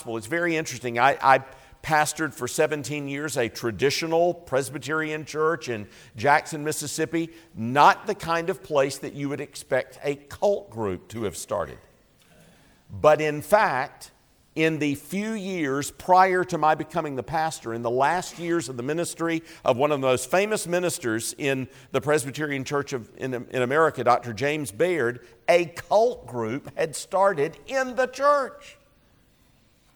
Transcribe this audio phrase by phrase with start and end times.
[0.00, 0.16] gospel.
[0.16, 0.98] It's very interesting.
[0.98, 1.44] I, I
[1.82, 8.62] pastored for 17 years a traditional Presbyterian church in Jackson, Mississippi, not the kind of
[8.62, 11.76] place that you would expect a cult group to have started.
[12.90, 14.10] But in fact,
[14.54, 18.78] in the few years prior to my becoming the pastor, in the last years of
[18.78, 23.34] the ministry of one of the most famous ministers in the Presbyterian Church of, in,
[23.34, 24.32] in America, Dr.
[24.32, 28.78] James Baird, a cult group had started in the church.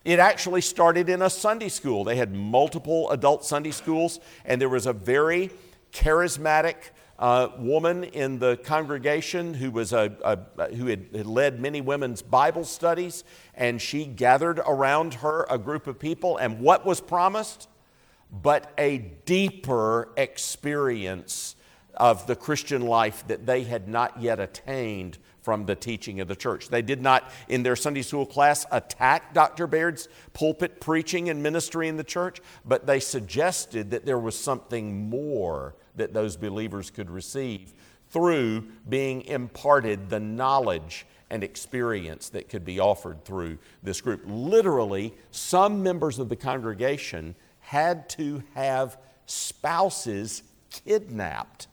[0.05, 2.05] It actually started in a Sunday school.
[2.05, 5.51] They had multiple adult Sunday schools, and there was a very
[5.93, 6.77] charismatic
[7.19, 10.15] uh, woman in the congregation who, was a,
[10.59, 15.57] a who had, had, led many women's Bible studies, and she gathered around her a
[15.57, 16.37] group of people.
[16.37, 17.69] And what was promised?
[18.31, 21.57] But a deeper experience
[21.95, 26.35] of the Christian life that they had not yet attained from the teaching of the
[26.35, 26.71] church.
[26.71, 29.67] They did not, in their Sunday school class, attack Dr.
[29.67, 35.11] Baird's pulpit preaching and ministry in the church, but they suggested that there was something
[35.11, 37.75] more that those believers could receive
[38.09, 44.23] through being imparted the knowledge and experience that could be offered through this group.
[44.25, 51.67] Literally, some members of the congregation had to have spouses kidnapped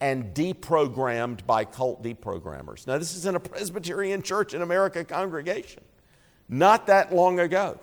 [0.00, 2.86] and deprogrammed by cult deprogrammers.
[2.86, 5.82] Now, this is in a Presbyterian Church in America congregation,
[6.48, 7.78] not that long ago.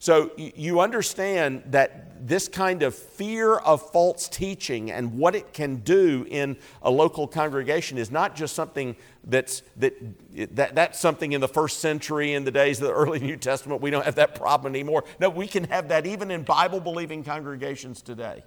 [0.00, 5.76] So, you understand that this kind of fear of false teaching and what it can
[5.76, 9.94] do in a local congregation is not just something that's, that,
[10.54, 13.82] that, that's something in the first century, in the days of the early New Testament.
[13.82, 15.02] We don't have that problem anymore.
[15.18, 18.44] No, we can have that even in Bible believing congregations today.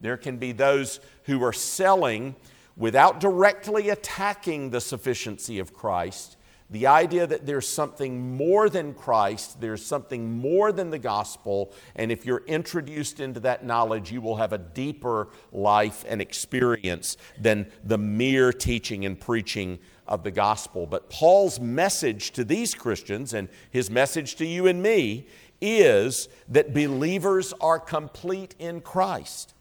[0.00, 2.34] There can be those who are selling
[2.76, 6.36] without directly attacking the sufficiency of Christ.
[6.70, 12.12] The idea that there's something more than Christ, there's something more than the gospel, and
[12.12, 17.66] if you're introduced into that knowledge, you will have a deeper life and experience than
[17.82, 20.86] the mere teaching and preaching of the gospel.
[20.86, 25.26] But Paul's message to these Christians and his message to you and me
[25.60, 29.54] is that believers are complete in Christ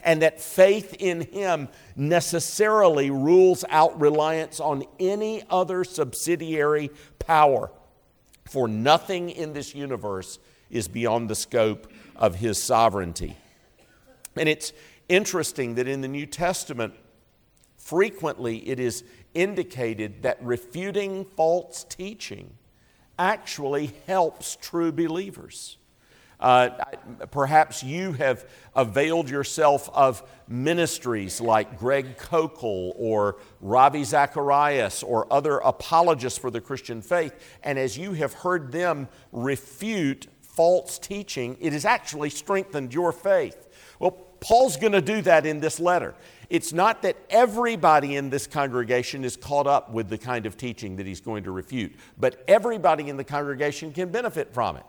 [0.00, 7.70] and that faith in Him necessarily rules out reliance on any other subsidiary power.
[8.44, 10.38] For nothing in this universe
[10.70, 13.36] is beyond the scope of His sovereignty.
[14.36, 14.72] And it's
[15.08, 16.94] interesting that in the New Testament,
[17.76, 22.50] frequently it is indicated that refuting false teaching
[23.18, 25.78] actually helps true believers.
[26.44, 26.68] Uh,
[27.30, 28.46] perhaps you have
[28.76, 36.60] availed yourself of ministries like Greg Koukl or Ravi Zacharias or other apologists for the
[36.60, 42.92] Christian faith, and as you have heard them refute false teaching, it has actually strengthened
[42.92, 43.66] your faith.
[43.98, 44.10] Well,
[44.40, 46.14] Paul's going to do that in this letter.
[46.50, 50.96] It's not that everybody in this congregation is caught up with the kind of teaching
[50.96, 54.84] that he's going to refute, but everybody in the congregation can benefit from it.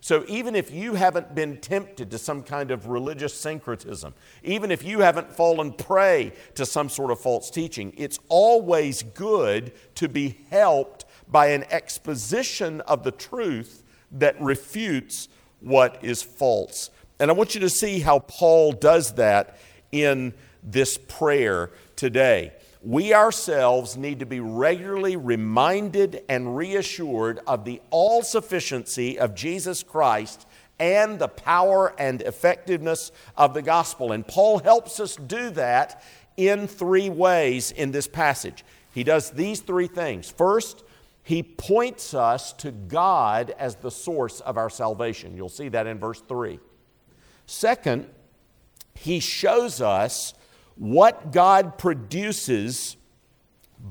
[0.00, 4.82] So even if you haven't been tempted to some kind of religious syncretism, even if
[4.82, 10.38] you haven't fallen prey to some sort of false teaching, it's always good to be
[10.50, 15.28] helped by an exposition of the truth that refutes
[15.60, 16.90] what is false.
[17.18, 19.58] And I want you to see how Paul does that
[19.92, 20.32] in
[20.62, 22.52] this prayer today
[22.82, 29.82] we ourselves need to be regularly reminded and reassured of the all sufficiency of Jesus
[29.82, 30.46] Christ
[30.78, 34.12] and the power and effectiveness of the gospel.
[34.12, 36.02] And Paul helps us do that
[36.38, 38.64] in three ways in this passage.
[38.92, 40.30] He does these three things.
[40.30, 40.82] First,
[41.22, 45.36] he points us to God as the source of our salvation.
[45.36, 46.58] You'll see that in verse 3.
[47.46, 48.08] Second,
[48.94, 50.34] he shows us
[50.76, 52.96] what God produces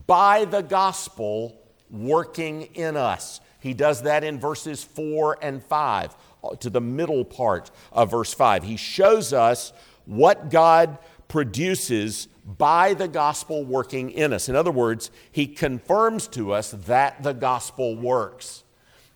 [0.07, 1.59] by the gospel
[1.89, 3.41] working in us.
[3.59, 8.33] He does that in verses 4 and 5, uh, to the middle part of verse
[8.33, 8.63] 5.
[8.63, 9.73] He shows us
[10.05, 10.97] what God
[11.27, 12.27] produces
[12.57, 14.49] by the gospel working in us.
[14.49, 18.63] In other words, he confirms to us that the gospel works.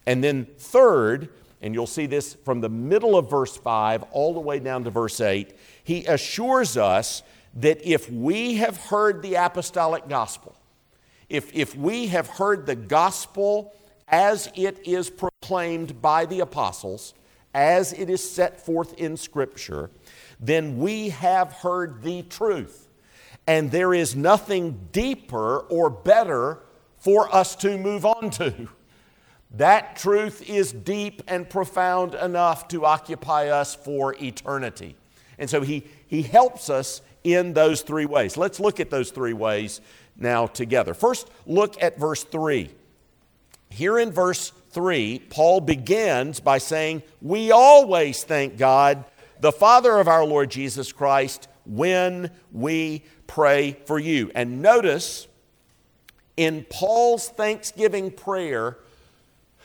[0.06, 1.30] And then, third,
[1.62, 4.90] and you'll see this from the middle of verse 5 all the way down to
[4.90, 7.24] verse 8, he assures us
[7.56, 10.56] that if we have heard the apostolic gospel,
[11.30, 13.74] if, if we have heard the gospel
[14.08, 17.14] as it is proclaimed by the apostles,
[17.54, 19.90] as it is set forth in Scripture,
[20.40, 22.90] then we have heard the truth.
[23.46, 26.60] And there is nothing deeper or better
[26.98, 28.70] for us to move on to.
[29.52, 34.96] That truth is deep and profound enough to occupy us for eternity.
[35.38, 38.38] And so he, he helps us in those three ways.
[38.38, 39.82] Let's look at those three ways
[40.18, 40.94] now together.
[40.94, 42.70] First, look at verse 3.
[43.70, 49.06] Here in verse 3, Paul begins by saying, We always thank God,
[49.40, 54.32] the Father of our Lord Jesus Christ, when we pray for you.
[54.36, 55.28] And notice
[56.38, 58.78] in Paul's thanksgiving prayer,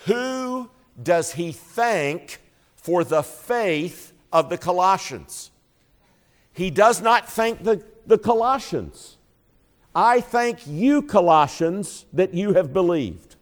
[0.06, 0.70] who
[1.02, 2.40] does he thank
[2.76, 5.50] for the faith of the Colossians?
[6.58, 9.16] He does not thank the, the Colossians.
[9.94, 13.36] I thank you, Colossians, that you have believed.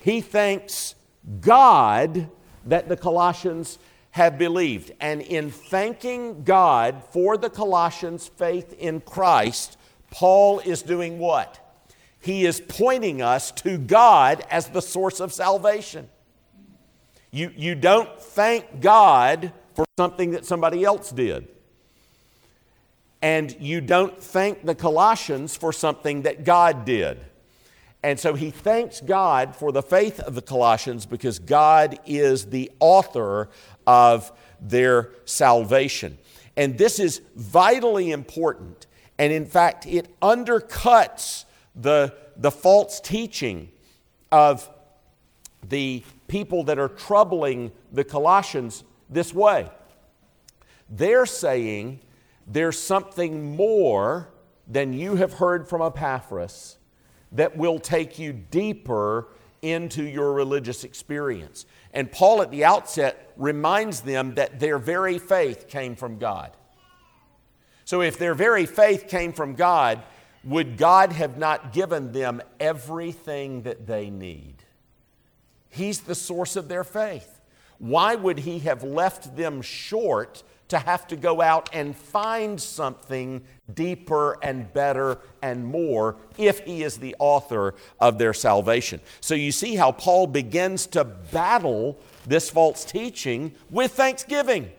[0.00, 0.96] He thanks
[1.40, 2.28] God
[2.66, 3.78] that the Colossians
[4.10, 4.90] have believed.
[4.98, 9.78] And in thanking God for the Colossians' faith in Christ,
[10.10, 11.80] Paul is doing what?
[12.18, 16.08] He is pointing us to God as the source of salvation.
[17.30, 21.46] You, you don't thank God for something that somebody else did.
[23.22, 27.20] And you don't thank the Colossians for something that God did.
[28.02, 32.70] And so he thanks God for the faith of the Colossians because God is the
[32.80, 33.50] author
[33.86, 36.16] of their salvation.
[36.56, 38.86] And this is vitally important.
[39.18, 41.44] And in fact, it undercuts
[41.76, 43.70] the, the false teaching
[44.32, 44.68] of
[45.68, 49.70] the people that are troubling the Colossians this way.
[50.88, 52.00] They're saying
[52.52, 54.28] there's something more
[54.66, 56.78] than you have heard from Epaphras
[57.32, 59.28] that will take you deeper
[59.62, 61.64] into your religious experience.
[61.92, 66.56] And Paul at the outset reminds them that their very faith came from God.
[67.84, 70.02] So if their very faith came from God,
[70.42, 74.54] would God have not given them everything that they need?
[75.68, 77.40] He's the source of their faith.
[77.78, 83.42] Why would He have left them short to have to go out and find something
[83.72, 89.00] deeper and better and more if He is the author of their salvation?
[89.20, 94.70] So you see how Paul begins to battle this false teaching with thanksgiving.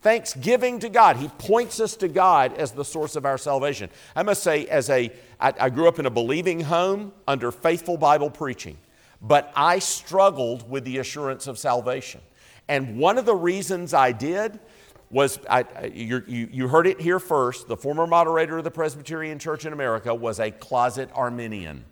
[0.00, 1.16] Thanksgiving to God.
[1.16, 3.90] He points us to God as the source of our salvation.
[4.14, 5.10] I must say, as a,
[5.40, 8.78] I, I grew up in a believing home under faithful Bible preaching,
[9.20, 12.20] but I struggled with the assurance of salvation.
[12.68, 14.60] And one of the reasons I did
[15.10, 17.68] was I, you, you heard it here first.
[17.68, 21.84] The former moderator of the Presbyterian Church in America was a closet Arminian.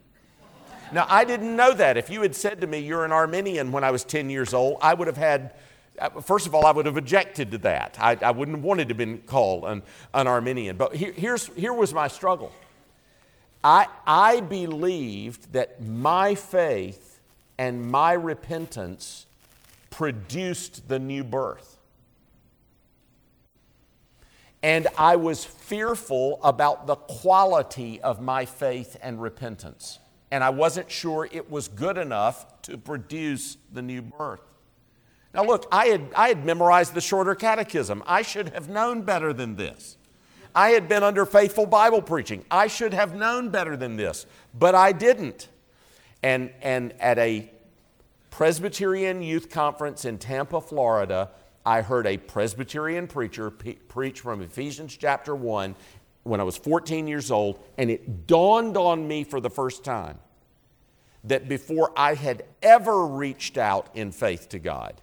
[0.93, 1.97] Now, I didn't know that.
[1.97, 4.79] If you had said to me, You're an Arminian when I was 10 years old,
[4.83, 5.55] I would have had
[5.99, 7.97] uh, first of all, I would have objected to that.
[8.01, 9.83] I, I wouldn't have wanted to have been called an,
[10.15, 10.77] an Arminian.
[10.77, 12.53] But here, here's, here was my struggle.
[13.65, 17.21] I, I believed that my faith
[17.59, 19.27] and my repentance
[19.91, 21.76] produced the new birth.
[24.67, 30.01] And I was fearful about the quality of my faith and repentance.
[30.33, 34.41] And I wasn't sure it was good enough to produce the new birth.
[35.33, 38.03] Now, look, I had, I had memorized the shorter catechism.
[38.09, 39.99] I should have known better than this.
[40.53, 42.45] I had been under faithful Bible preaching.
[42.51, 45.47] I should have known better than this, but I didn't.
[46.25, 47.49] And, and at a
[48.33, 51.31] Presbyterian youth conference in Tampa, Florida,
[51.67, 55.75] I heard a Presbyterian preacher pe- preach from Ephesians chapter 1
[56.23, 60.21] when I was 14 years old, and it dawned on me for the first time
[61.25, 65.03] that before I had ever reached out in faith to God,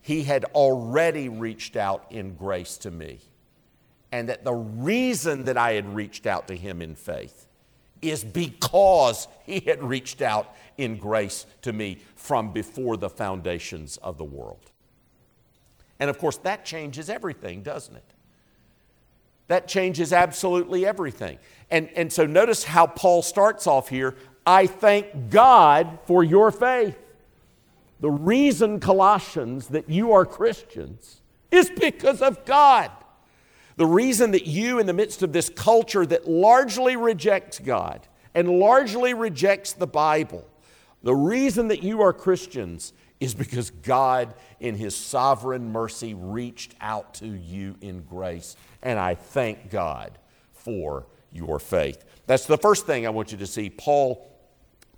[0.00, 3.20] he had already reached out in grace to me.
[4.10, 7.46] And that the reason that I had reached out to him in faith
[8.00, 14.16] is because he had reached out in grace to me from before the foundations of
[14.16, 14.70] the world.
[15.98, 18.14] And of course, that changes everything, doesn't it?
[19.48, 21.38] That changes absolutely everything.
[21.70, 24.16] And, and so notice how Paul starts off here
[24.48, 26.96] I thank God for your faith.
[27.98, 32.90] The reason, Colossians, that you are Christians is because of God.
[33.76, 38.60] The reason that you, in the midst of this culture that largely rejects God and
[38.60, 40.46] largely rejects the Bible,
[41.02, 47.14] the reason that you are Christians is because God, in His sovereign mercy, reached out
[47.14, 48.56] to you in grace.
[48.82, 50.18] And I thank God
[50.52, 52.04] for your faith.
[52.26, 53.70] That's the first thing I want you to see.
[53.70, 54.30] Paul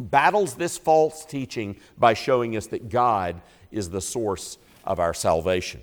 [0.01, 5.83] battles this false teaching by showing us that God is the source of our salvation.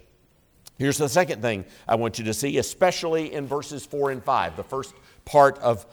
[0.77, 4.57] Here's the second thing I want you to see, especially in verses 4 and 5,
[4.57, 5.85] the first part of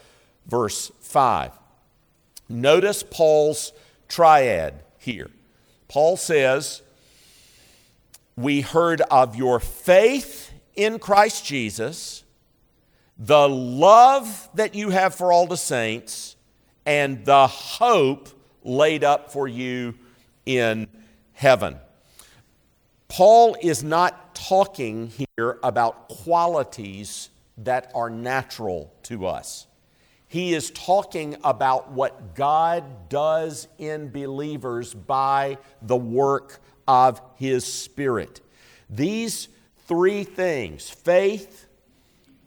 [0.46, 1.52] verse 5.
[2.49, 3.72] Notice Paul's
[4.08, 5.30] triad here.
[5.92, 6.80] Paul says,
[8.34, 12.25] We heard of your faith in Christ Jesus,
[13.18, 16.37] the love that you have for all the saints,
[16.87, 18.30] and the hope
[18.64, 19.92] laid up for you
[20.46, 20.88] in
[21.34, 21.76] heaven.
[23.08, 29.66] Paul is not talking here about qualities that are natural to us.
[30.32, 36.58] He is talking about what God does in believers by the work
[36.88, 38.40] of His Spirit.
[38.88, 39.48] These
[39.84, 41.66] three things faith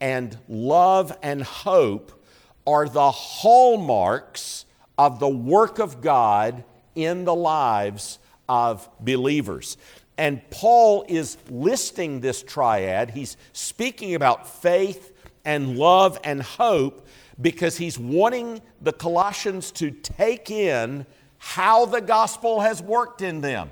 [0.01, 2.25] and love and hope
[2.65, 4.65] are the hallmarks
[4.97, 6.63] of the work of God
[6.95, 8.17] in the lives
[8.49, 9.77] of believers.
[10.17, 13.11] And Paul is listing this triad.
[13.11, 15.11] He's speaking about faith
[15.45, 17.05] and love and hope
[17.39, 21.05] because he's wanting the Colossians to take in
[21.37, 23.69] how the gospel has worked in them.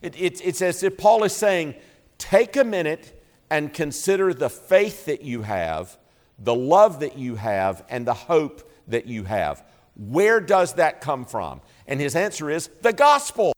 [0.00, 1.74] It, it, it's as if Paul is saying,
[2.16, 5.98] take a minute and consider the faith that you have,
[6.38, 9.64] the love that you have, and the hope that you have.
[9.96, 11.60] Where does that come from?
[11.86, 13.52] And his answer is the gospel.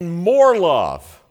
[0.00, 1.22] More love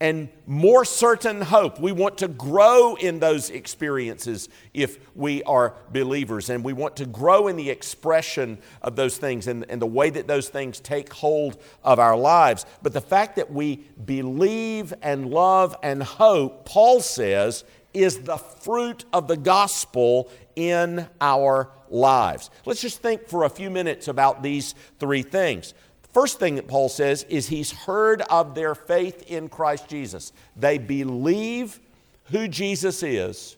[0.00, 1.78] and more certain hope.
[1.78, 7.06] We want to grow in those experiences if we are believers, and we want to
[7.06, 11.12] grow in the expression of those things and, and, the way that those things take
[11.12, 12.66] hold of our lives.
[12.82, 17.62] But the fact that we believe and love and hope, Paul says,
[17.94, 22.50] is the fruit of the gospel in our lives.
[22.64, 25.74] Let's just think for a few minutes about these three things.
[26.12, 30.32] First thing that Paul says is he's heard of their faith in Christ Jesus.
[30.56, 31.80] They believe
[32.24, 33.56] who Jesus is.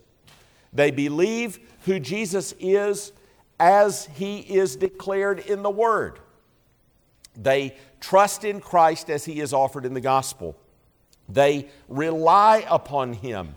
[0.73, 3.13] They believe who Jesus is
[3.59, 6.21] as he is declared in the Word.
[7.37, 10.57] They trust in Christ as he is offered in the gospel.
[11.29, 13.57] They rely upon him.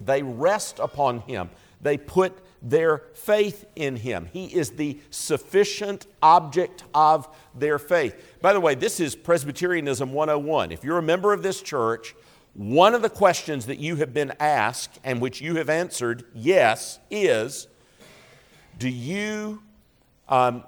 [0.00, 1.50] They rest upon him.
[1.80, 4.28] They put their faith in him.
[4.32, 8.36] He is the sufficient object of their faith.
[8.40, 10.72] By the way, this is Presbyterianism 101.
[10.72, 12.14] If you're a member of this church,
[12.54, 16.98] one of the questions that you have been asked and which you have answered yes
[17.10, 17.68] is
[18.78, 19.62] do you,
[20.28, 20.64] um,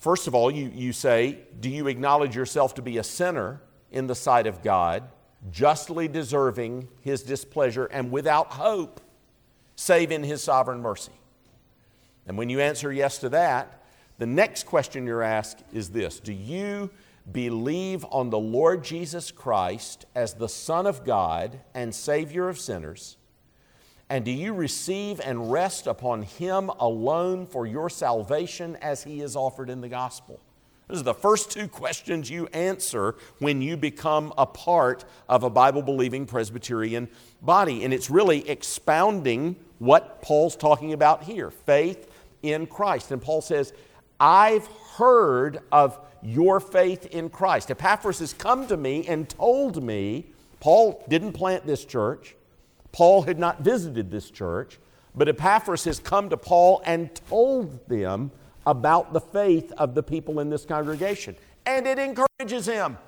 [0.00, 4.06] first of all, you, you say, do you acknowledge yourself to be a sinner in
[4.06, 5.04] the sight of God,
[5.50, 9.00] justly deserving his displeasure and without hope?
[9.76, 11.12] Save in His sovereign mercy?
[12.26, 13.84] And when you answer yes to that,
[14.18, 16.90] the next question you're asked is this Do you
[17.30, 23.16] believe on the Lord Jesus Christ as the Son of God and Savior of sinners?
[24.08, 29.34] And do you receive and rest upon Him alone for your salvation as He is
[29.34, 30.40] offered in the gospel?
[30.88, 35.50] Those are the first two questions you answer when you become a part of a
[35.50, 37.08] Bible believing Presbyterian
[37.42, 37.82] body.
[37.82, 42.10] And it's really expounding what Paul's talking about here faith
[42.42, 43.10] in Christ.
[43.10, 43.72] And Paul says,
[44.18, 44.66] I've
[44.96, 47.70] heard of your faith in Christ.
[47.70, 50.26] Epaphras has come to me and told me,
[50.60, 52.34] Paul didn't plant this church,
[52.92, 54.78] Paul had not visited this church,
[55.14, 58.30] but Epaphras has come to Paul and told them
[58.66, 61.36] about the faith of the people in this congregation.
[61.64, 62.98] And it encourages him.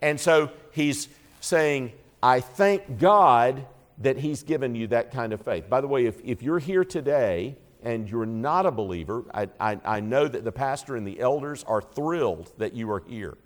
[0.00, 1.08] And so he's
[1.40, 1.92] saying,
[2.22, 3.66] I thank God
[3.98, 5.68] that he's given you that kind of faith.
[5.68, 9.78] By the way, if, if you're here today and you're not a believer, I, I,
[9.84, 13.36] I know that the pastor and the elders are thrilled that you are here.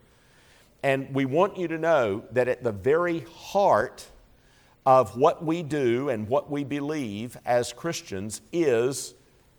[0.83, 4.07] And we want you to know that at the very heart
[4.85, 9.15] of what we do and what we believe as Christians is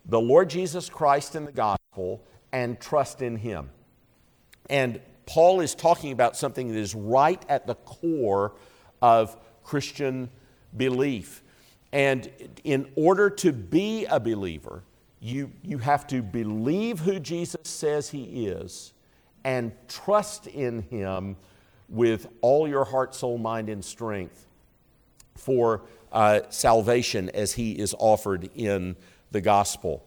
[0.05, 3.69] the Lord Jesus Christ in the gospel and trust in Him.
[4.69, 8.53] And Paul is talking about something that is right at the core
[9.01, 10.29] of Christian
[10.75, 11.43] belief.
[11.91, 12.29] And
[12.63, 14.83] in order to be a believer,
[15.19, 18.93] you, you have to believe who Jesus says He is
[19.43, 21.37] and trust in Him
[21.89, 24.45] with all your heart, soul, mind, and strength
[25.35, 25.81] for
[26.11, 28.95] uh, salvation as He is offered in
[29.31, 30.03] the gospel.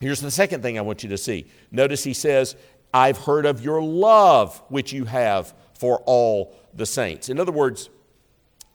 [0.00, 1.46] Here's the second thing I want you to see.
[1.70, 2.56] Notice he says,
[2.92, 7.28] I've heard of your love which you have for all the saints.
[7.28, 7.90] In other words,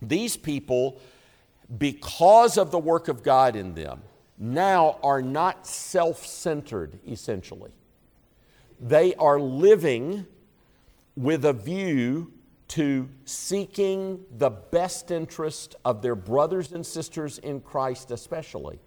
[0.02, 1.00] these people,
[1.78, 4.02] because of the work of God in them,
[4.38, 7.72] now are not self centered, essentially.
[8.80, 10.25] They are living
[11.16, 12.34] with a view
[12.68, 18.80] to seeking the best interest of their brothers and sisters in Christ, especially.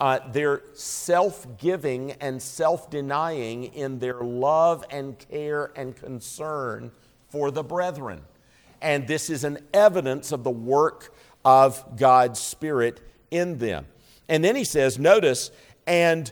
[0.00, 6.90] Uh, they're self giving and self denying in their love and care and concern
[7.28, 8.20] for the brethren.
[8.84, 13.00] And this is an evidence of the work of God's Spirit
[13.30, 13.86] in them.
[14.28, 15.50] And then he says, notice,
[15.86, 16.30] and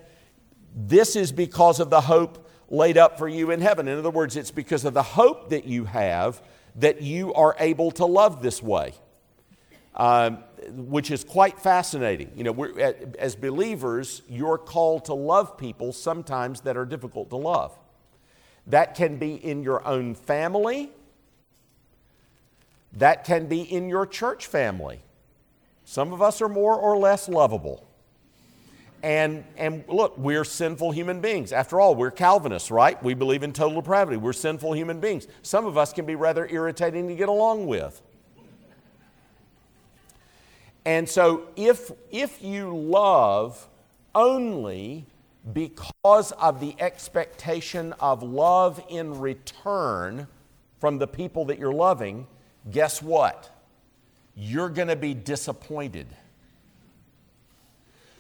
[0.75, 3.89] this is because of the hope laid up for you in heaven.
[3.89, 6.43] In other words, it's because of the hope that you have
[6.77, 8.93] that you are able to love this way,
[9.97, 10.39] um,
[10.71, 12.33] which is quite fascinating.
[12.37, 12.65] You know,
[13.19, 17.79] as believers, you're called to love people sometimes that are difficult to love.
[18.67, 20.91] That can be in your own family,
[22.95, 25.03] that can be in your church family.
[25.85, 27.87] Some of us are more or less lovable.
[29.03, 31.53] And, and look, we're sinful human beings.
[31.53, 33.03] After all, we're Calvinists, right?
[33.03, 34.17] We believe in total depravity.
[34.17, 35.27] We're sinful human beings.
[35.43, 38.01] Some of us can be rather irritating to get along with.
[40.85, 43.69] And so, if, if you love
[44.15, 45.07] only
[45.53, 50.27] because of the expectation of love in return
[50.79, 52.27] from the people that you're loving,
[52.71, 53.51] guess what?
[54.35, 56.07] You're going to be disappointed.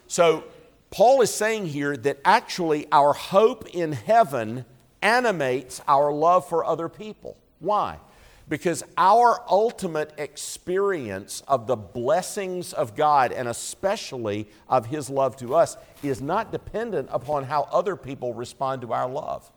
[0.06, 0.44] So,
[0.90, 4.66] Paul is saying here that actually our hope in heaven
[5.00, 7.38] animates our love for other people.
[7.61, 7.99] Why?
[8.46, 15.54] Because our ultimate experience of the blessings of God and especially of His love to
[15.54, 19.50] us is not dependent upon how other people respond to our love.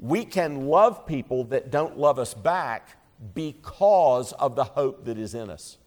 [0.00, 2.96] We can love people that don't love us back
[3.34, 5.78] because of the hope that is in us.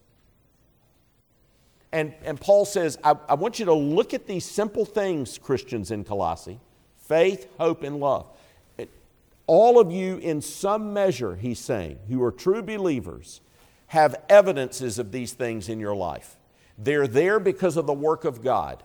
[1.91, 5.91] And, and Paul says, I, I want you to look at these simple things, Christians
[5.91, 6.59] in Colossae
[6.97, 8.25] faith, hope, and love.
[9.45, 13.41] All of you, in some measure, he's saying, who are true believers,
[13.87, 16.37] have evidences of these things in your life.
[16.77, 18.83] They're there because of the work of God.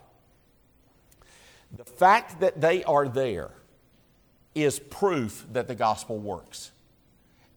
[1.74, 3.52] The fact that they are there
[4.54, 6.72] is proof that the gospel works.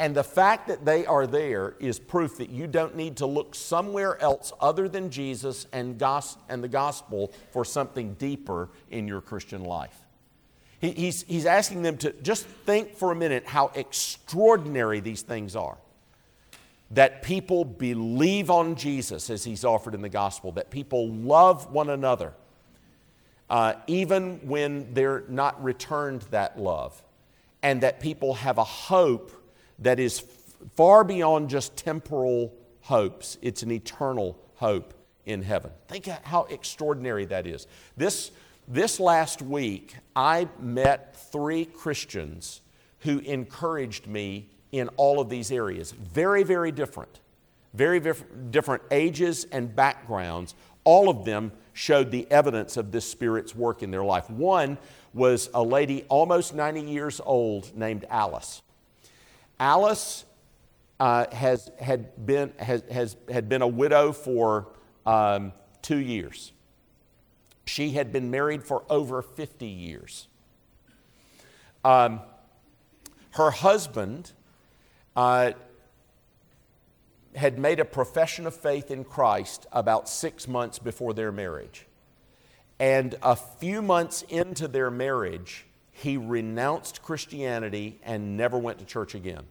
[0.01, 3.53] And the fact that they are there is proof that you don't need to look
[3.53, 9.21] somewhere else other than Jesus and, gos- and the gospel for something deeper in your
[9.21, 9.95] Christian life.
[10.79, 15.55] He, he's, he's asking them to just think for a minute how extraordinary these things
[15.55, 15.77] are.
[16.89, 21.91] That people believe on Jesus as he's offered in the gospel, that people love one
[21.91, 22.33] another,
[23.51, 27.03] uh, even when they're not returned that love,
[27.61, 29.37] and that people have a hope
[29.81, 30.23] that is
[30.75, 34.93] far beyond just temporal hopes, it's an eternal hope
[35.25, 35.71] in heaven.
[35.87, 37.67] Think how extraordinary that is.
[37.97, 38.31] This,
[38.67, 42.61] this last week, I met three Christians
[42.99, 45.91] who encouraged me in all of these areas.
[45.91, 47.19] Very, very different.
[47.73, 50.55] Very different ages and backgrounds.
[50.83, 54.29] All of them showed the evidence of this Spirit's work in their life.
[54.29, 54.77] One
[55.13, 58.61] was a lady almost 90 years old named Alice.
[59.61, 60.25] Alice
[60.99, 64.69] uh, has, had, been, has, has, had been a widow for
[65.05, 66.51] um, two years.
[67.65, 70.27] She had been married for over 50 years.
[71.85, 72.21] Um,
[73.33, 74.31] her husband
[75.15, 75.51] uh,
[77.35, 81.85] had made a profession of faith in Christ about six months before their marriage.
[82.79, 85.67] And a few months into their marriage,
[86.01, 89.43] he renounced Christianity and never went to church again.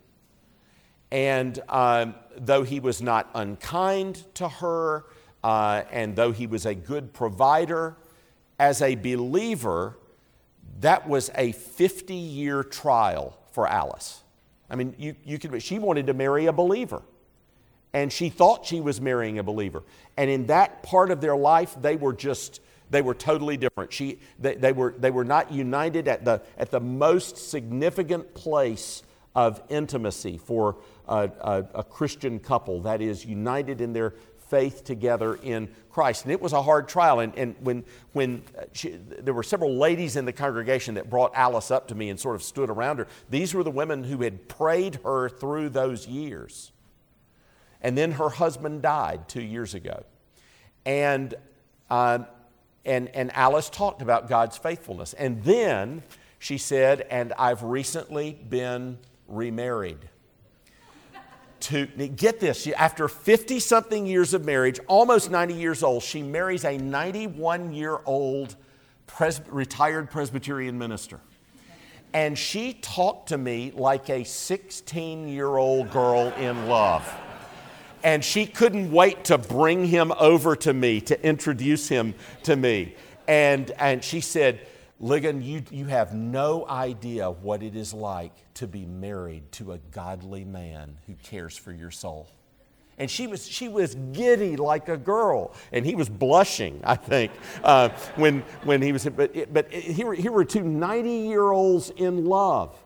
[1.11, 5.05] And um, though he was not unkind to her,
[5.43, 7.97] uh, and though he was a good provider,
[8.59, 9.97] as a believer,
[10.81, 14.23] that was a 50 year trial for Alice.
[14.69, 17.03] I mean, you, you could, she wanted to marry a believer.
[17.93, 19.83] And she thought she was marrying a believer.
[20.17, 22.61] And in that part of their life, they were just
[22.91, 23.93] they were totally different.
[23.93, 29.03] She, they, they, were, they were not united at the, at the most significant place
[29.35, 30.77] of intimacy for
[31.09, 34.15] a, a, a Christian couple that is united in their
[34.49, 36.25] faith together in Christ.
[36.25, 37.21] And it was a hard trial.
[37.21, 41.71] And, and when, when she, there were several ladies in the congregation that brought Alice
[41.71, 44.49] up to me and sort of stood around her, these were the women who had
[44.49, 46.73] prayed her through those years.
[47.81, 50.05] And then her husband died two years ago.
[50.85, 51.35] And
[51.89, 52.25] uh,
[52.85, 55.13] and, and Alice talked about God's faithfulness.
[55.13, 56.03] And then
[56.39, 59.99] she said, And I've recently been remarried.
[61.61, 66.65] to get this, after 50 something years of marriage, almost 90 years old, she marries
[66.65, 68.57] a 91 year old
[69.07, 71.21] pres- retired Presbyterian minister.
[72.13, 77.09] And she talked to me like a 16 year old girl in love.
[78.03, 82.95] And she couldn't wait to bring him over to me, to introduce him to me.
[83.29, 84.61] And, and she said,
[85.01, 89.79] Ligon, you, you have no idea what it is like to be married to a
[89.93, 92.29] godly man who cares for your soul.
[92.99, 95.55] And she was, she was giddy like a girl.
[95.73, 97.33] And he was blushing, I think,
[97.65, 99.07] uh, when, when he was.
[99.09, 102.79] But, but here, here were two 90 year olds in love.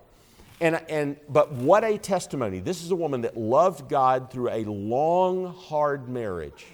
[0.60, 2.60] And, and, but what a testimony.
[2.60, 6.66] This is a woman that loved God through a long, hard marriage.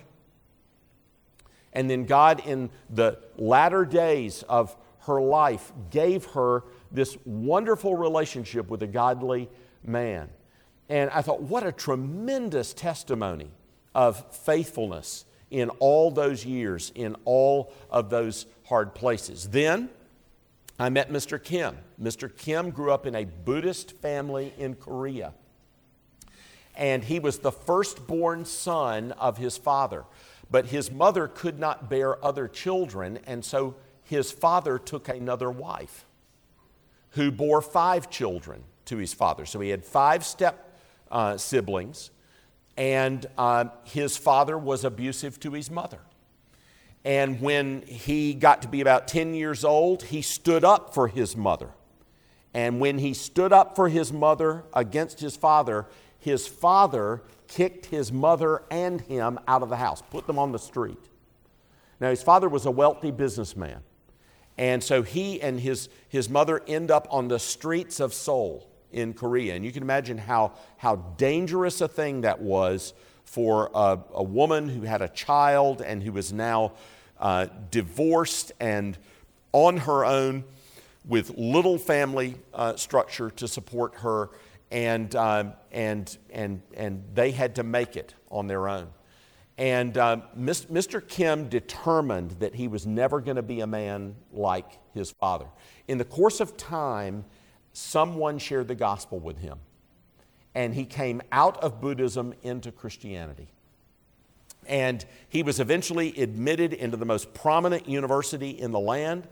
[1.73, 8.69] And then God, in the latter days of her life gave her this wonderful relationship
[8.69, 9.49] with a godly
[9.83, 10.29] man.
[10.89, 13.51] And I thought, what a tremendous testimony
[13.95, 19.49] of faithfulness in all those years, in all of those hard places.
[19.49, 19.89] Then
[20.81, 21.43] I met Mr.
[21.43, 21.77] Kim.
[22.01, 22.35] Mr.
[22.35, 25.35] Kim grew up in a Buddhist family in Korea.
[26.75, 30.07] And he was the firstborn son of his father.
[30.51, 36.07] But his mother could not bear other children, and so his father took another wife
[37.11, 39.45] who bore five children to his father.
[39.45, 40.75] So he had five step
[41.11, 42.11] uh, siblings,
[42.79, 46.01] and uh, his father was abusive to his mother.
[47.05, 51.37] And when he got to be about 10 years old, he stood up for his
[51.37, 51.71] mother.
[52.53, 55.87] And when he stood up for his mother against his father,
[56.19, 60.59] his father kicked his mother and him out of the house, put them on the
[60.59, 60.99] street.
[62.01, 63.81] Now, his father was a wealthy businessman.
[64.59, 69.15] And so he and his, his mother end up on the streets of Seoul in
[69.15, 69.55] Korea.
[69.55, 72.93] And you can imagine how, how dangerous a thing that was
[73.31, 76.73] for a, a woman who had a child and who was now
[77.21, 78.99] uh, divorced and
[79.53, 80.43] on her own
[81.07, 84.31] with little family uh, structure to support her.
[84.73, 88.89] And, uh, and, and, and they had to make it on their own.
[89.57, 91.07] And uh, Mr.
[91.07, 95.47] Kim determined that he was never going to be a man like his father.
[95.87, 97.25] In the course of time,
[97.73, 99.59] someone shared the gospel with him,
[100.55, 103.49] and he came out of Buddhism into Christianity.
[104.67, 109.27] And he was eventually admitted into the most prominent university in the land,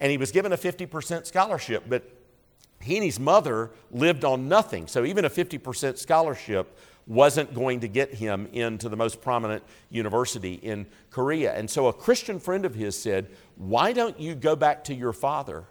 [0.00, 2.10] and he was given a 50% scholarship, but
[2.80, 4.86] he and his mother lived on nothing.
[4.86, 10.54] So even a 50% scholarship wasn't going to get him into the most prominent university
[10.54, 11.54] in Korea.
[11.54, 15.12] And so a Christian friend of his said, Why don't you go back to your
[15.12, 15.64] father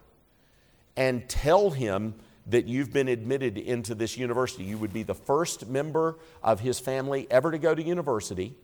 [0.95, 2.15] and tell him
[2.47, 4.63] that you've been admitted into this university?
[4.63, 8.55] You would be the first member of his family ever to go to university,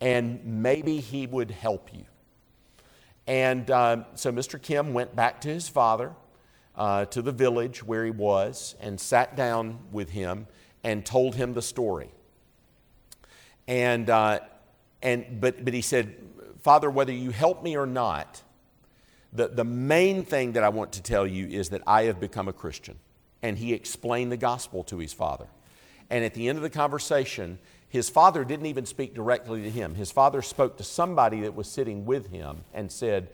[0.00, 2.04] and maybe he would help you.
[3.26, 4.60] And uh, so Mr.
[4.60, 6.12] Kim went back to his father,
[6.76, 10.46] uh, to the village where he was, and sat down with him
[10.82, 12.10] and told him the story.
[13.68, 14.40] And, uh,
[15.02, 16.16] and, but, but he said,
[16.62, 18.42] Father, whether you help me or not,
[19.32, 22.48] the, the main thing that I want to tell you is that I have become
[22.48, 22.98] a Christian.
[23.42, 25.46] And he explained the gospel to his father.
[26.10, 29.94] And at the end of the conversation, his father didn't even speak directly to him.
[29.94, 33.30] His father spoke to somebody that was sitting with him and said,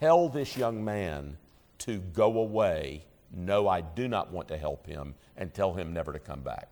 [0.00, 1.36] Tell this young man
[1.78, 3.04] to go away.
[3.32, 6.68] No, I do not want to help him, and tell him never to come back.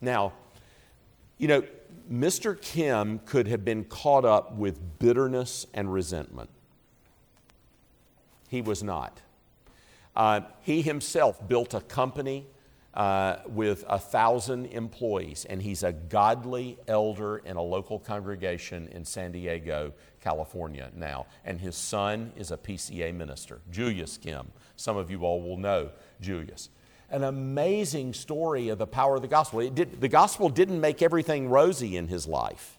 [0.00, 0.32] Now,
[1.38, 1.64] you know,
[2.10, 2.60] Mr.
[2.60, 6.50] Kim could have been caught up with bitterness and resentment.
[8.48, 9.20] He was not.
[10.14, 12.46] Uh, he himself built a company
[12.94, 19.04] uh, with a thousand employees, and he's a godly elder in a local congregation in
[19.04, 21.26] San Diego, California now.
[21.44, 24.46] And his son is a PCA minister, Julius Kim.
[24.76, 26.70] Some of you all will know Julius
[27.10, 29.68] an amazing story of the power of the gospel.
[29.70, 32.76] Did, the gospel didn't make everything rosy in his life,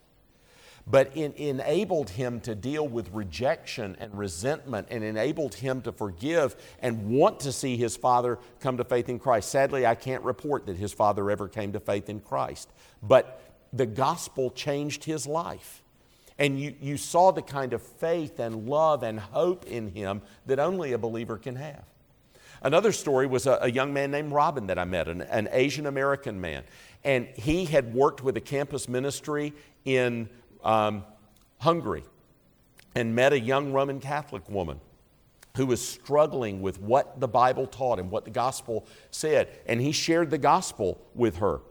[0.88, 6.56] but it enabled him to deal with rejection and resentment and enabled him to forgive
[6.80, 9.50] and want to see his father come to faith in Christ.
[9.50, 12.69] Sadly, I can't report that his father ever came to faith in Christ,
[13.02, 13.41] but
[13.74, 15.82] the gospel changed his life.
[16.38, 20.60] And you, you saw the kind of faith and love and hope in him that
[20.60, 21.84] only a believer can have.
[22.62, 25.86] Another story was a, a young man named Robin that I met, an, an Asian
[25.86, 26.63] American man.
[27.04, 29.54] And he had worked with a campus ministry
[29.86, 30.30] in
[30.65, 31.06] um,
[31.60, 32.04] Hungary
[32.95, 34.82] and met a young Roman Catholic woman
[35.56, 39.47] who was struggling with what the Bible taught and what the gospel said.
[39.65, 41.62] And he shared the gospel with her.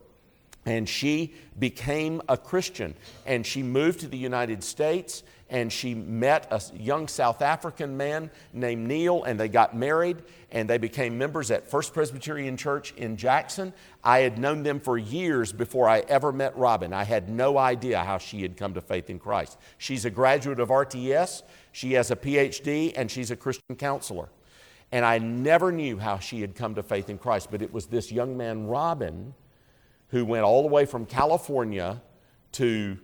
[0.66, 2.94] And she became a Christian.
[3.26, 8.30] And she moved to the United States and she met a young South African man
[8.52, 13.16] named Neil, and they got married and they became members at First Presbyterian Church in
[13.16, 13.72] Jackson.
[14.02, 16.92] I had known them for years before I ever met Robin.
[16.92, 19.58] I had no idea how she had come to faith in Christ.
[19.78, 24.30] She's a graduate of RTS, she has a PhD, and she's a Christian counselor.
[24.92, 27.86] And I never knew how she had come to faith in Christ, but it was
[27.86, 29.34] this young man, Robin
[30.14, 32.00] who went all the way from California
[32.52, 32.96] to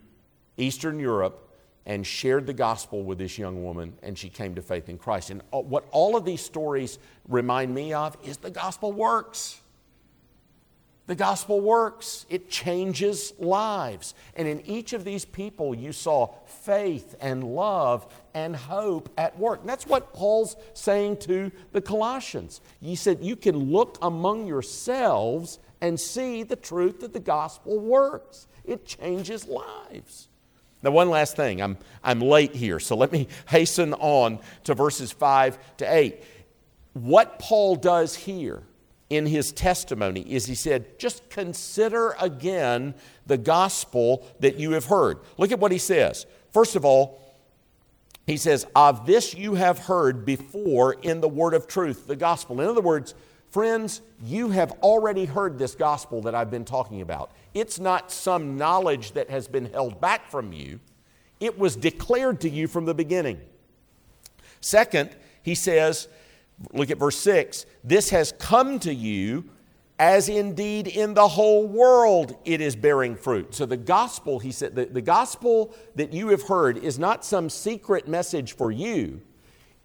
[0.56, 1.52] Eastern Europe
[1.84, 5.30] and shared the gospel with this young woman, and she came to faith in Christ.
[5.30, 9.60] And what all of these stories remind me of is the gospel works.
[11.08, 14.14] The gospel works, it changes lives.
[14.36, 19.62] And in each of these people, you saw faith and love and hope at work.
[19.62, 22.60] And that's what Paul's saying to the Colossians.
[22.80, 28.46] He said, You can look among yourselves and see the truth that the gospel works.
[28.64, 30.28] It changes lives.
[30.82, 31.60] Now, one last thing.
[31.60, 36.22] I'm, I'm late here, so let me hasten on to verses 5 to 8.
[36.94, 38.62] What Paul does here
[39.10, 42.94] in his testimony is he said, just consider again
[43.26, 45.18] the gospel that you have heard.
[45.36, 46.26] Look at what he says.
[46.52, 47.20] First of all,
[48.26, 52.60] he says, Of this you have heard before in the word of truth, the gospel.
[52.60, 53.14] In other words,
[53.50, 57.32] Friends, you have already heard this gospel that I've been talking about.
[57.52, 60.80] It's not some knowledge that has been held back from you,
[61.40, 63.40] it was declared to you from the beginning.
[64.60, 66.08] Second, he says,
[66.72, 69.48] look at verse 6 this has come to you
[69.98, 73.54] as indeed in the whole world it is bearing fruit.
[73.54, 77.50] So the gospel, he said, the, the gospel that you have heard is not some
[77.50, 79.20] secret message for you.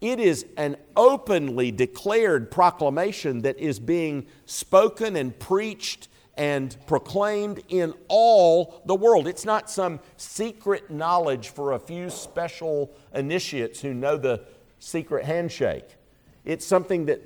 [0.05, 7.91] It is an openly declared proclamation that is being spoken and preached and proclaimed in
[8.07, 9.27] all the world.
[9.27, 14.43] It's not some secret knowledge for a few special initiates who know the
[14.77, 15.95] secret handshake.
[16.43, 17.23] It's something that,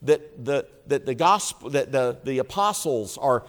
[0.00, 3.44] that, the, that the gospel, that the, the apostles are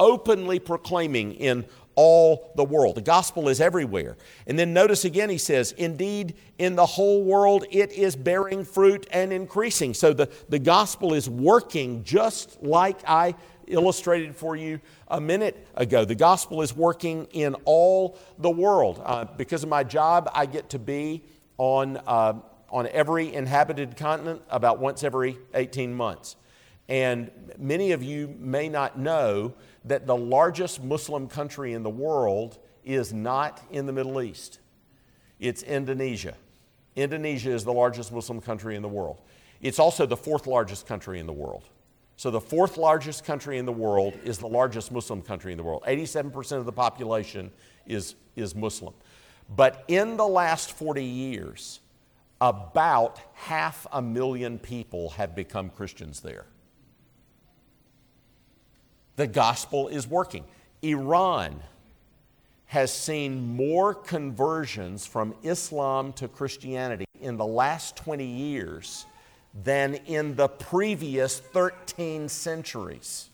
[0.00, 1.64] openly proclaiming in
[1.98, 2.94] all the world.
[2.94, 4.16] The gospel is everywhere.
[4.46, 9.08] And then notice again, he says, Indeed, in the whole world it is bearing fruit
[9.10, 9.94] and increasing.
[9.94, 13.34] So the, the gospel is working just like I
[13.66, 16.04] illustrated for you a minute ago.
[16.04, 19.02] The gospel is working in all the world.
[19.04, 21.24] Uh, because of my job, I get to be
[21.56, 22.34] on, uh,
[22.70, 26.36] on every inhabited continent about once every 18 months.
[26.88, 29.54] And many of you may not know
[29.88, 34.60] that the largest Muslim country in the world is not in the Middle East,
[35.38, 36.34] it's Indonesia.
[36.96, 39.20] Indonesia is the largest Muslim country in the world.
[39.60, 41.64] It's also the fourth largest country in the world.
[42.16, 45.62] So, the fourth largest country in the world is the largest Muslim country in the
[45.62, 45.84] world.
[45.86, 47.52] 87% of the population
[47.86, 48.94] is, is Muslim.
[49.54, 51.78] But in the last 40 years,
[52.40, 56.46] about half a million people have become Christians there
[59.18, 60.44] the gospel is working.
[60.80, 61.60] Iran
[62.66, 69.06] has seen more conversions from Islam to Christianity in the last 20 years
[69.64, 73.28] than in the previous 13 centuries.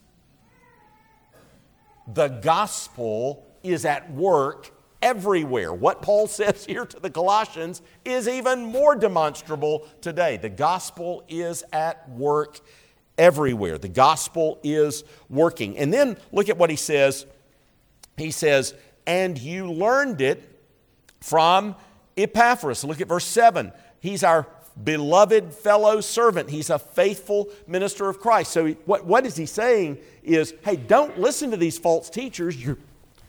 [2.14, 4.70] The gospel is at work
[5.02, 5.74] everywhere.
[5.74, 10.38] What Paul says here to the Colossians is even more demonstrable today.
[10.38, 12.60] The gospel is at work
[13.18, 13.78] everywhere.
[13.78, 15.78] The gospel is working.
[15.78, 17.26] And then look at what he says.
[18.16, 18.74] He says,
[19.06, 20.42] And you learned it
[21.20, 21.76] from
[22.16, 22.84] Epaphras.
[22.84, 23.72] Look at verse 7.
[24.00, 24.46] He's our
[24.82, 26.50] beloved fellow servant.
[26.50, 28.52] He's a faithful minister of Christ.
[28.52, 32.62] So, what, what is he saying is, hey, don't listen to these false teachers.
[32.62, 32.78] Your,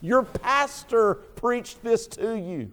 [0.01, 2.71] your pastor preached this to you.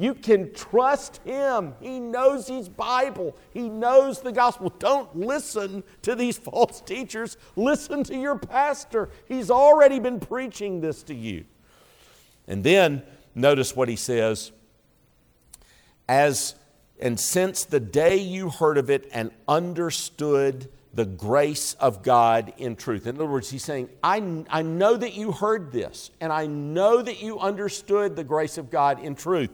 [0.00, 1.74] You can trust him.
[1.78, 4.72] He knows his Bible, he knows the gospel.
[4.78, 7.36] Don't listen to these false teachers.
[7.54, 9.10] Listen to your pastor.
[9.28, 11.44] He's already been preaching this to you.
[12.48, 13.02] And then
[13.34, 14.52] notice what he says
[16.08, 16.54] as
[16.98, 22.74] and since the day you heard of it and understood the grace of God in
[22.74, 23.06] truth.
[23.06, 27.00] In other words, he's saying, I, I know that you heard this, and I know
[27.00, 29.50] that you understood the grace of God in truth.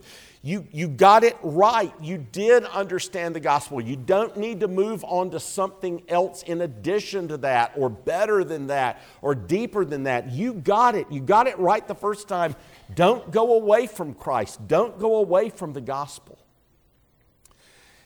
[0.46, 1.92] You, you got it right.
[2.00, 3.80] You did understand the gospel.
[3.80, 8.44] You don't need to move on to something else in addition to that, or better
[8.44, 10.30] than that, or deeper than that.
[10.30, 11.10] You got it.
[11.10, 12.54] You got it right the first time.
[12.94, 16.38] Don't go away from Christ, don't go away from the gospel.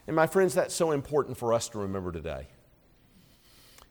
[0.07, 2.47] And my friends, that's so important for us to remember today.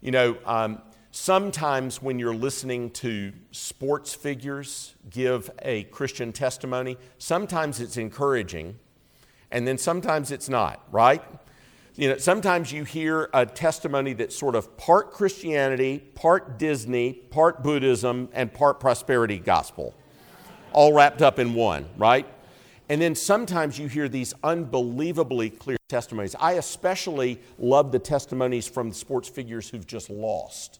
[0.01, 7.79] You know, um, sometimes when you're listening to sports figures give a Christian testimony, sometimes
[7.79, 8.77] it's encouraging,
[9.51, 11.23] and then sometimes it's not, right?
[11.95, 17.63] You know, sometimes you hear a testimony that's sort of part Christianity, part Disney, part
[17.63, 19.95] Buddhism, and part prosperity gospel,
[20.71, 22.25] all wrapped up in one, right?
[22.87, 26.35] And then sometimes you hear these unbelievably clear testimonies.
[26.39, 30.79] I especially love the testimonies from sports figures who've just lost.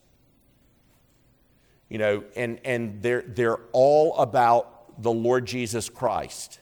[1.89, 6.59] You know, and, and they're, they're all about the Lord Jesus Christ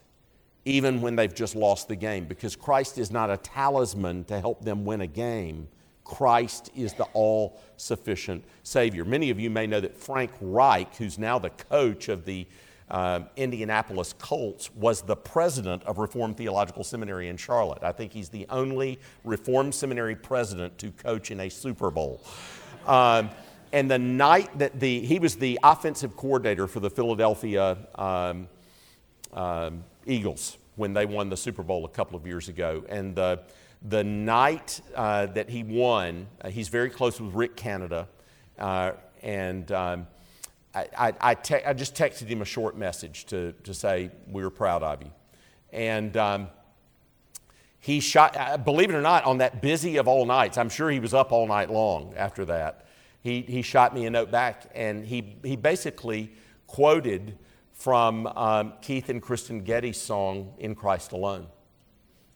[0.67, 4.65] even when they've just lost the game, because Christ is not a talisman to help
[4.65, 5.69] them win a game.
[6.03, 9.05] Christ is the all sufficient Savior.
[9.05, 12.45] Many of you may know that Frank Reich, who's now the coach of the
[12.89, 17.83] uh, Indianapolis Colts, was the president of Reformed Theological Seminary in Charlotte.
[17.83, 22.21] I think he's the only Reformed Seminary president to coach in a Super Bowl.
[22.85, 23.29] Um,
[23.71, 28.47] and the night that the, he was the offensive coordinator for the Philadelphia um,
[29.33, 32.83] um, Eagles when they won the Super Bowl a couple of years ago.
[32.87, 33.41] And the,
[33.81, 38.07] the night uh, that he won, uh, he's very close with Ric Cannada.
[38.57, 40.07] Uh, and um,
[40.73, 44.43] I, I, I, te- I, just texted him a short message to, to say, We
[44.43, 45.11] were proud of you.
[45.71, 46.47] And um,
[47.79, 50.99] he shot, believe it or not, on that busy of all nights, I'm sure he
[50.99, 52.86] was up all night long after that.
[53.27, 56.31] He, he shot me a note back, and he, he basically
[56.65, 57.37] quoted
[57.73, 61.47] from um, Keith and Kristyn Getty's song, In Christ Alone.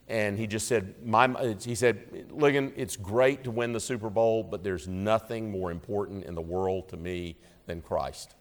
[0.06, 4.42] And he just said, my, he said, Ligon, it's great to win the Super Bowl,
[4.42, 8.34] but there's nothing more important in the world to me than Christ.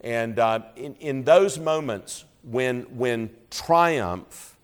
[0.00, 4.56] And uh, in, in those moments when, when triumph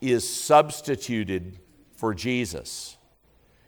[0.00, 1.58] is substituted
[1.96, 2.96] for Jesus,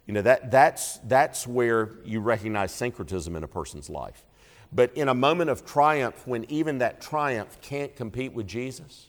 [0.07, 4.25] you know, that, that's, that's where you recognize syncretism in a person's life.
[4.73, 9.09] But in a moment of triumph, when even that triumph can't compete with Jesus,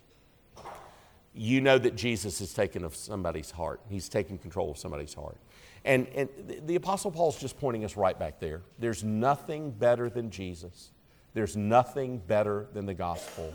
[1.33, 3.81] you know that Jesus is taken of somebody's heart.
[3.89, 5.37] He's taking control of somebody's heart.
[5.83, 6.29] And, and
[6.65, 8.61] the Apostle Paul's just pointing us right back there.
[8.79, 10.91] There's nothing better than Jesus.
[11.33, 13.53] There's nothing better than the gospel.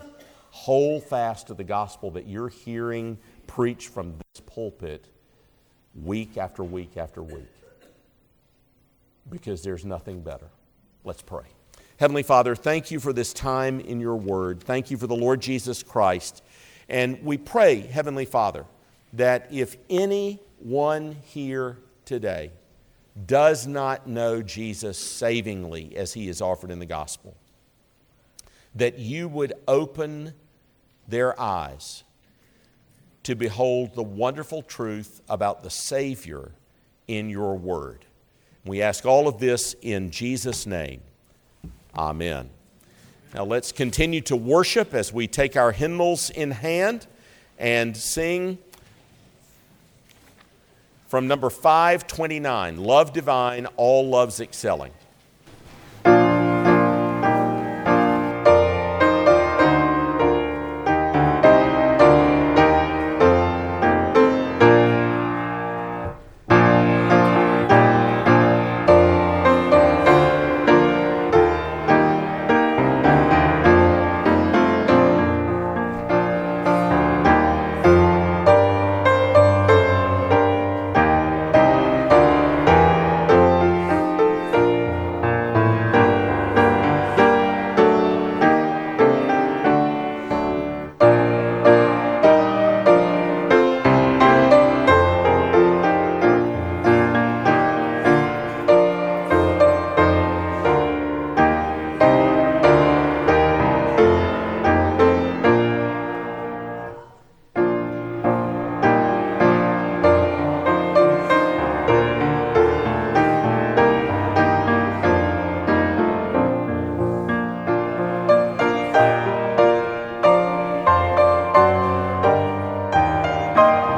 [0.51, 5.07] Hold fast to the gospel that you're hearing preached from this pulpit
[5.95, 7.47] week after week after week.
[9.29, 10.47] Because there's nothing better.
[11.03, 11.45] Let's pray.
[11.97, 14.61] Heavenly Father, thank you for this time in your word.
[14.61, 16.43] Thank you for the Lord Jesus Christ.
[16.89, 18.65] And we pray, Heavenly Father,
[19.13, 22.51] that if anyone here today
[23.25, 27.35] does not know Jesus savingly as he is offered in the gospel,
[28.73, 30.33] that you would open
[31.07, 32.03] their eyes
[33.23, 36.51] to behold the wonderful truth about the Savior
[37.07, 38.05] in your word.
[38.65, 41.01] We ask all of this in Jesus' name.
[41.95, 42.49] Amen.
[43.33, 47.07] Now let's continue to worship as we take our hymnals in hand
[47.57, 48.57] and sing
[51.07, 54.93] from number 529 Love Divine, All Loves Excelling.